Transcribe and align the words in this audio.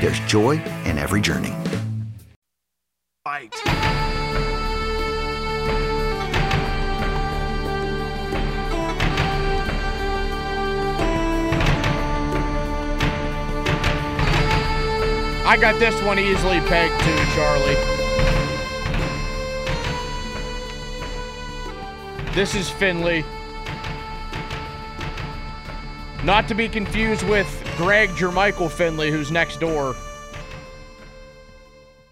there's 0.00 0.20
joy 0.20 0.62
in 0.84 0.98
every 0.98 1.20
journey. 1.20 1.54
Fight. 3.24 3.52
I 15.44 15.56
got 15.58 15.78
this 15.80 16.00
one 16.02 16.18
easily 16.18 16.60
pegged 16.60 17.00
too, 17.00 17.16
Charlie. 17.34 17.74
This 22.34 22.54
is 22.54 22.70
Finley. 22.70 23.24
Not 26.22 26.46
to 26.48 26.54
be 26.54 26.68
confused 26.68 27.26
with 27.26 27.67
Greg 27.78 28.10
Jermichael 28.10 28.68
Finley, 28.68 29.08
who's 29.08 29.30
next 29.30 29.60
door. 29.60 29.94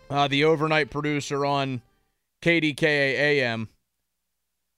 Uh, 0.08 0.28
the 0.28 0.44
overnight 0.44 0.90
producer 0.90 1.44
on 1.44 1.82
KDKA 2.40 3.14
AM. 3.14 3.68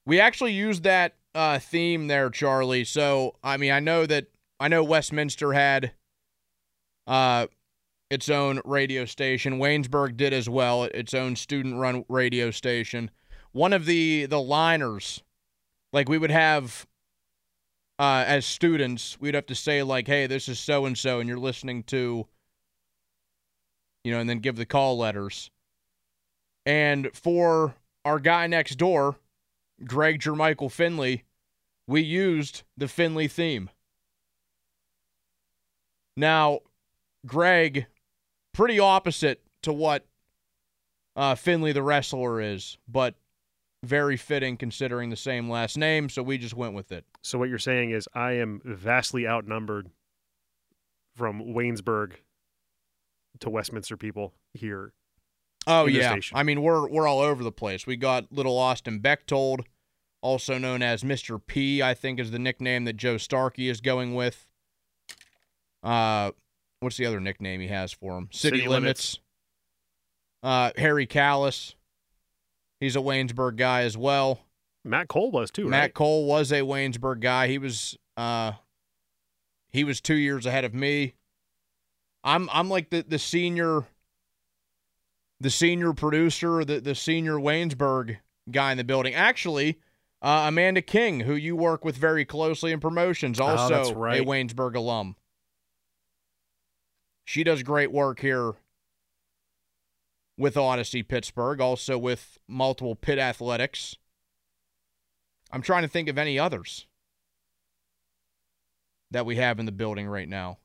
We 0.06 0.18
actually 0.18 0.54
used 0.54 0.84
that 0.84 1.14
uh, 1.34 1.58
theme 1.58 2.06
there, 2.06 2.30
Charlie. 2.30 2.84
So, 2.84 3.36
I 3.44 3.58
mean, 3.58 3.70
I 3.70 3.80
know 3.80 4.06
that 4.06 4.28
I 4.58 4.68
know 4.68 4.82
Westminster 4.82 5.52
had 5.52 5.92
uh, 7.06 7.48
its 8.08 8.30
own 8.30 8.62
radio 8.64 9.04
station. 9.04 9.58
Waynesburg 9.58 10.16
did 10.16 10.32
as 10.32 10.48
well, 10.48 10.84
its 10.84 11.12
own 11.12 11.36
student-run 11.36 12.06
radio 12.08 12.50
station. 12.50 13.10
One 13.52 13.74
of 13.74 13.84
the 13.84 14.24
the 14.24 14.40
liners, 14.40 15.22
like 15.92 16.08
we 16.08 16.16
would 16.16 16.30
have 16.30 16.86
uh, 17.98 18.24
as 18.26 18.46
students, 18.46 19.18
we'd 19.20 19.34
have 19.34 19.46
to 19.46 19.54
say 19.54 19.82
like, 19.82 20.06
"Hey, 20.06 20.26
this 20.26 20.48
is 20.48 20.58
so 20.58 20.86
and 20.86 20.96
so," 20.96 21.20
and 21.20 21.28
you're 21.28 21.38
listening 21.38 21.82
to, 21.84 22.26
you 24.04 24.12
know, 24.12 24.20
and 24.20 24.28
then 24.28 24.38
give 24.38 24.56
the 24.56 24.66
call 24.66 24.98
letters. 24.98 25.50
And 26.64 27.10
for 27.14 27.74
our 28.04 28.18
guy 28.18 28.46
next 28.46 28.76
door, 28.76 29.16
Greg 29.84 30.20
Jermichael 30.20 30.70
Finley, 30.70 31.24
we 31.86 32.02
used 32.02 32.62
the 32.76 32.88
Finley 32.88 33.28
theme. 33.28 33.70
Now, 36.16 36.60
Greg 37.26 37.86
pretty 38.52 38.78
opposite 38.78 39.40
to 39.62 39.72
what 39.72 40.04
uh, 41.16 41.34
Finley 41.34 41.72
the 41.72 41.82
wrestler 41.82 42.40
is, 42.40 42.76
but 42.88 43.14
very 43.84 44.16
fitting 44.16 44.56
considering 44.56 45.10
the 45.10 45.16
same 45.16 45.48
last 45.48 45.76
name. 45.76 46.08
So 46.08 46.22
we 46.22 46.38
just 46.38 46.54
went 46.54 46.74
with 46.74 46.90
it. 46.92 47.04
So 47.22 47.38
what 47.38 47.48
you're 47.48 47.58
saying 47.58 47.90
is 47.90 48.08
I 48.14 48.32
am 48.32 48.60
vastly 48.64 49.26
outnumbered 49.26 49.90
from 51.16 51.40
Waynesburg 51.54 52.14
to 53.40 53.50
Westminster 53.50 53.96
people 53.96 54.34
here. 54.54 54.92
Oh 55.66 55.86
yeah. 55.86 56.16
I 56.32 56.42
mean 56.42 56.62
we're 56.62 56.88
we're 56.88 57.06
all 57.06 57.20
over 57.20 57.44
the 57.44 57.52
place. 57.52 57.86
We 57.86 57.96
got 57.96 58.32
little 58.32 58.58
Austin 58.58 59.00
Bechtold, 59.00 59.66
also 60.22 60.58
known 60.58 60.82
as 60.82 61.02
Mr. 61.02 61.40
P. 61.44 61.82
I 61.82 61.94
think 61.94 62.18
is 62.18 62.30
the 62.30 62.38
nickname 62.38 62.84
that 62.84 62.96
Joe 62.96 63.16
Starkey 63.16 63.68
is 63.68 63.80
going 63.80 64.14
with. 64.14 64.46
Uh, 65.82 66.32
what's 66.80 66.96
the 66.96 67.06
other 67.06 67.20
nickname 67.20 67.60
he 67.60 67.68
has 67.68 67.92
for 67.92 68.16
him? 68.16 68.28
City, 68.32 68.58
City 68.58 68.68
Limits. 68.68 69.20
Uh, 70.42 70.70
Harry 70.76 71.06
Callis. 71.06 71.74
He's 72.80 72.96
a 72.96 73.00
Waynesburg 73.00 73.56
guy 73.56 73.82
as 73.82 73.96
well. 73.96 74.40
Matt 74.84 75.08
Cole 75.08 75.30
was 75.30 75.50
too, 75.50 75.66
Matt 75.68 75.80
right? 75.82 75.94
Cole 75.94 76.26
was 76.26 76.52
a 76.52 76.60
Waynesburg 76.60 77.20
guy. 77.20 77.48
He 77.48 77.58
was 77.58 77.96
uh 78.16 78.52
he 79.68 79.84
was 79.84 80.00
2 80.00 80.14
years 80.14 80.46
ahead 80.46 80.64
of 80.64 80.72
me. 80.74 81.14
I'm 82.24 82.48
I'm 82.52 82.68
like 82.68 82.90
the 82.90 83.02
the 83.02 83.18
senior 83.18 83.84
the 85.40 85.50
senior 85.50 85.92
producer, 85.92 86.64
the 86.64 86.80
the 86.80 86.94
senior 86.94 87.34
Waynesburg 87.34 88.18
guy 88.50 88.72
in 88.72 88.78
the 88.78 88.84
building. 88.84 89.14
Actually, 89.14 89.78
uh, 90.22 90.44
Amanda 90.48 90.82
King, 90.82 91.20
who 91.20 91.34
you 91.34 91.54
work 91.54 91.84
with 91.84 91.96
very 91.96 92.24
closely 92.24 92.72
in 92.72 92.80
promotions, 92.80 93.38
also 93.38 93.92
Oh, 93.92 93.94
right. 93.94 94.20
a 94.20 94.24
Waynesburg 94.24 94.74
alum. 94.74 95.16
She 97.24 97.44
does 97.44 97.62
great 97.62 97.92
work 97.92 98.20
here 98.20 98.54
with 100.38 100.54
Audacy 100.54 101.06
Pittsburgh, 101.06 101.60
also 101.60 101.98
with 101.98 102.38
multiple 102.46 102.94
Pitt 102.94 103.18
athletics. 103.18 103.96
I'm 105.50 105.62
trying 105.62 105.82
to 105.82 105.88
think 105.88 106.08
of 106.08 106.16
any 106.16 106.38
others 106.38 106.86
that 109.10 109.26
we 109.26 109.36
have 109.36 109.58
in 109.58 109.66
the 109.66 109.72
building 109.72 110.06
right 110.06 110.28
now. 110.28 110.58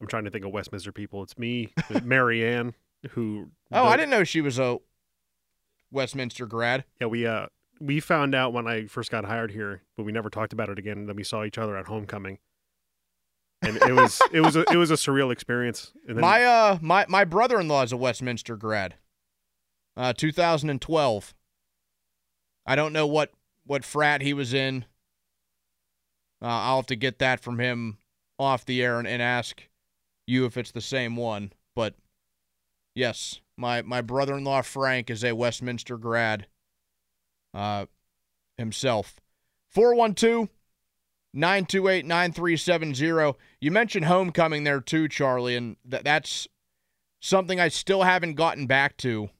I'm 0.00 0.06
trying 0.06 0.24
to 0.24 0.30
think 0.30 0.44
of 0.46 0.52
Westminster 0.52 0.92
people. 0.92 1.22
It's 1.22 1.36
me, 1.38 1.72
Marianne, 2.02 2.74
who 3.10 3.50
Oh, 3.70 3.84
I 3.84 3.96
didn't 3.96 4.10
know 4.10 4.24
she 4.24 4.40
was 4.40 4.58
a 4.58 4.78
Westminster 5.90 6.46
grad. 6.46 6.84
Yeah, 7.00 7.08
we 7.08 7.26
uh 7.26 7.46
we 7.80 8.00
found 8.00 8.34
out 8.34 8.52
when 8.52 8.66
I 8.66 8.86
first 8.86 9.10
got 9.10 9.24
hired 9.24 9.50
here, 9.50 9.82
but 9.96 10.04
we 10.04 10.12
never 10.12 10.30
talked 10.30 10.52
about 10.52 10.70
it 10.70 10.78
again. 10.78 11.06
Then 11.06 11.16
we 11.16 11.24
saw 11.24 11.44
each 11.44 11.58
other 11.58 11.76
at 11.76 11.86
homecoming, 11.86 12.38
and 13.60 13.76
it 13.76 13.92
was 13.92 14.22
it 14.32 14.40
was 14.40 14.56
a, 14.56 14.64
it 14.72 14.76
was 14.76 14.90
a 14.90 14.94
surreal 14.94 15.30
experience. 15.32 15.92
My 16.08 16.44
uh 16.44 16.78
my 16.80 17.04
my 17.08 17.24
brother-in-law 17.24 17.82
is 17.82 17.92
a 17.92 17.96
Westminster 17.98 18.56
grad. 18.56 18.94
Uh 19.96 20.12
2012. 20.12 21.34
I 22.66 22.76
don't 22.76 22.92
know 22.92 23.06
what 23.06 23.32
what 23.66 23.84
frat 23.84 24.22
he 24.22 24.32
was 24.32 24.54
in. 24.54 24.84
Uh, 26.42 26.46
I'll 26.46 26.76
have 26.76 26.86
to 26.86 26.96
get 26.96 27.18
that 27.18 27.40
from 27.40 27.58
him 27.58 27.98
off 28.38 28.64
the 28.64 28.82
air 28.82 28.98
and, 28.98 29.06
and 29.06 29.20
ask 29.20 29.68
you 30.26 30.46
if 30.46 30.56
it's 30.56 30.72
the 30.72 30.80
same 30.80 31.16
one. 31.16 31.52
But 31.74 31.94
yes, 32.94 33.40
my 33.56 33.82
my 33.82 34.00
brother-in-law 34.00 34.62
Frank 34.62 35.10
is 35.10 35.24
a 35.24 35.34
Westminster 35.34 35.98
grad. 35.98 36.46
Uh, 37.52 37.86
himself. 38.60 39.20
412 39.70 40.48
928 41.32 42.06
9370. 42.06 43.38
You 43.60 43.70
mentioned 43.70 44.04
homecoming 44.06 44.64
there 44.64 44.80
too, 44.80 45.08
Charlie, 45.08 45.56
and 45.56 45.76
th- 45.88 46.04
that's 46.04 46.46
something 47.20 47.58
I 47.58 47.68
still 47.68 48.02
haven't 48.02 48.34
gotten 48.34 48.66
back 48.66 48.96
to 48.98 49.30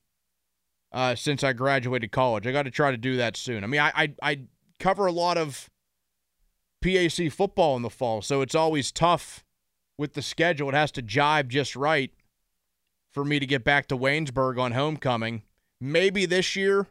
uh, 0.92 1.14
since 1.14 1.44
I 1.44 1.52
graduated 1.52 2.12
college. 2.12 2.46
I 2.46 2.52
got 2.52 2.64
to 2.64 2.70
try 2.70 2.90
to 2.90 2.96
do 2.96 3.16
that 3.16 3.36
soon. 3.36 3.64
I 3.64 3.66
mean, 3.66 3.80
I, 3.80 3.92
I, 3.94 4.14
I 4.22 4.40
cover 4.78 5.06
a 5.06 5.12
lot 5.12 5.38
of 5.38 5.70
PAC 6.82 7.30
football 7.30 7.76
in 7.76 7.82
the 7.82 7.90
fall, 7.90 8.22
so 8.22 8.40
it's 8.40 8.54
always 8.54 8.90
tough 8.90 9.44
with 9.98 10.14
the 10.14 10.22
schedule. 10.22 10.70
It 10.70 10.74
has 10.74 10.90
to 10.92 11.02
jibe 11.02 11.50
just 11.50 11.76
right. 11.76 12.10
for 13.12 13.24
me 13.24 13.38
to 13.38 13.46
get 13.46 13.64
back 13.64 13.86
to 13.88 13.96
Waynesburg 13.96 14.58
on 14.58 14.72
homecoming. 14.72 15.42
Maybe 15.80 16.26
this 16.26 16.56
year. 16.56 16.86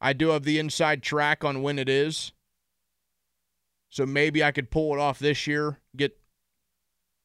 I 0.00 0.12
do 0.12 0.28
have 0.28 0.44
the 0.44 0.58
inside 0.58 1.02
track 1.02 1.44
on 1.44 1.60
when 1.60 1.78
it 1.78 1.88
is. 1.88 2.32
So 3.90 4.06
maybe 4.06 4.44
I 4.44 4.52
could 4.52 4.70
pull 4.70 4.94
it 4.94 5.00
off 5.00 5.18
this 5.18 5.46
year, 5.46 5.78
get 5.96 6.16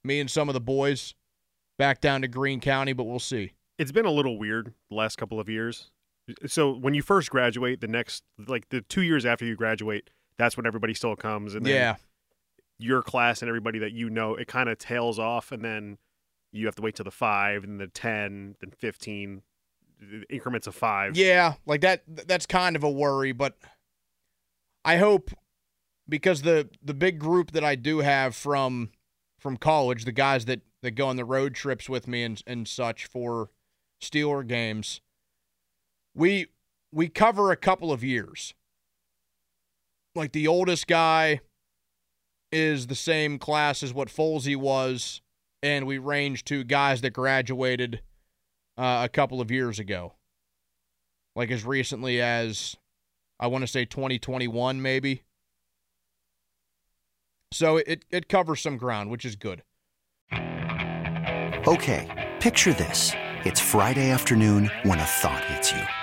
me 0.03 0.19
and 0.19 0.31
some 0.31 0.49
of 0.49 0.53
the 0.53 0.61
boys 0.61 1.13
back 1.77 2.01
down 2.01 2.21
to 2.21 2.27
Greene 2.27 2.61
County, 2.61 2.93
but 2.93 3.03
we'll 3.03 3.19
see. 3.19 3.51
It's 3.77 3.91
been 3.91 4.05
a 4.05 4.11
little 4.11 4.39
weird 4.39 4.73
the 4.89 4.95
last 4.95 5.17
couple 5.17 5.39
of 5.39 5.49
years. 5.49 5.91
So 6.45 6.71
when 6.73 6.93
you 6.93 7.01
first 7.01 7.29
graduate, 7.29 7.81
the 7.81 7.87
next 7.87 8.23
like 8.47 8.69
the 8.69 8.81
two 8.81 9.01
years 9.01 9.25
after 9.25 9.45
you 9.45 9.55
graduate, 9.55 10.09
that's 10.37 10.55
when 10.55 10.65
everybody 10.65 10.93
still 10.93 11.15
comes, 11.15 11.53
and 11.55 11.65
then 11.65 11.73
yeah, 11.73 11.95
your 12.77 13.01
class 13.01 13.41
and 13.41 13.49
everybody 13.49 13.79
that 13.79 13.91
you 13.91 14.09
know, 14.09 14.35
it 14.35 14.47
kind 14.47 14.69
of 14.69 14.77
tails 14.77 15.19
off, 15.19 15.51
and 15.51 15.63
then 15.63 15.97
you 16.51 16.65
have 16.65 16.75
to 16.75 16.81
wait 16.81 16.95
till 16.95 17.03
the 17.03 17.11
five, 17.11 17.63
and 17.63 17.79
the 17.79 17.87
ten, 17.87 18.55
then 18.61 18.71
fifteen, 18.71 19.41
increments 20.29 20.67
of 20.67 20.75
five. 20.75 21.17
yeah, 21.17 21.55
like 21.65 21.81
that. 21.81 22.03
That's 22.07 22.45
kind 22.45 22.75
of 22.75 22.83
a 22.83 22.89
worry, 22.89 23.31
but 23.31 23.57
I 24.85 24.97
hope 24.97 25.31
because 26.07 26.41
the 26.41 26.69
the 26.81 26.93
big 26.93 27.19
group 27.19 27.51
that 27.51 27.63
I 27.63 27.75
do 27.75 27.99
have 27.99 28.35
from 28.35 28.91
from 29.39 29.57
college, 29.57 30.05
the 30.05 30.11
guys 30.11 30.45
that 30.45 30.61
that 30.81 30.91
go 30.91 31.07
on 31.07 31.15
the 31.15 31.25
road 31.25 31.53
trips 31.53 31.89
with 31.89 32.07
me 32.07 32.23
and 32.23 32.41
and 32.47 32.67
such 32.67 33.05
for 33.05 33.49
Steeler 34.01 34.47
games, 34.47 35.01
we 36.15 36.47
we 36.91 37.07
cover 37.09 37.51
a 37.51 37.55
couple 37.57 37.91
of 37.91 38.03
years. 38.03 38.53
Like 40.15 40.31
the 40.31 40.47
oldest 40.47 40.87
guy 40.87 41.41
is 42.51 42.87
the 42.87 42.95
same 42.95 43.39
class 43.39 43.81
as 43.81 43.93
what 43.93 44.09
Folsey 44.09 44.55
was, 44.55 45.21
and 45.63 45.87
we 45.87 45.97
range 45.97 46.45
to 46.45 46.63
guys 46.63 47.01
that 47.01 47.11
graduated 47.11 48.01
uh, 48.77 49.01
a 49.03 49.09
couple 49.09 49.41
of 49.41 49.49
years 49.49 49.79
ago, 49.79 50.13
like 51.35 51.49
as 51.49 51.65
recently 51.65 52.21
as 52.21 52.75
I 53.39 53.47
want 53.47 53.63
to 53.63 53.67
say 53.67 53.85
2021, 53.85 54.81
maybe. 54.81 55.23
So 57.51 57.77
it 57.77 58.05
it 58.09 58.27
covers 58.29 58.61
some 58.61 58.77
ground, 58.77 59.09
which 59.09 59.25
is 59.25 59.35
good. 59.35 59.63
Okay, 61.65 62.31
picture 62.39 62.73
this. 62.73 63.11
It's 63.45 63.59
Friday 63.59 64.09
afternoon 64.11 64.71
when 64.83 64.99
a 64.99 65.03
thought 65.03 65.43
hits 65.45 65.71
you. 65.71 66.02